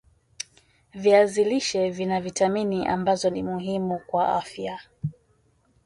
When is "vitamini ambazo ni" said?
2.21-3.43